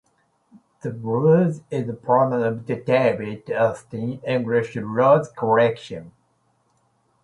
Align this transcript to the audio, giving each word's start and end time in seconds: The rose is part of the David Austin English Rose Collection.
The 0.81 0.93
rose 0.93 1.61
is 1.69 1.95
part 1.97 2.33
of 2.33 2.65
the 2.65 2.75
David 2.75 3.51
Austin 3.51 4.19
English 4.25 4.75
Rose 4.75 5.29
Collection. 5.29 6.11